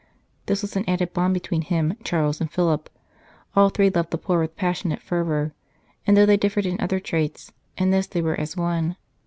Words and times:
This 0.47 0.63
was 0.63 0.75
an 0.75 0.83
added 0.87 1.13
bond 1.13 1.35
between 1.35 1.61
him, 1.61 1.93
Charles, 2.03 2.41
and 2.41 2.51
Philip. 2.51 2.89
All 3.55 3.69
three 3.69 3.91
loved 3.91 4.09
the 4.09 4.17
poor 4.17 4.41
with 4.41 4.55
passionate 4.55 5.03
fervour, 5.03 5.53
and 6.07 6.17
though 6.17 6.25
they 6.25 6.37
differed 6.37 6.65
in 6.65 6.81
other 6.81 6.99
traits, 6.99 7.51
in 7.77 7.91
this 7.91 8.07
they 8.07 8.23
were 8.23 8.39
as 8.41 8.57
one. 8.57 8.95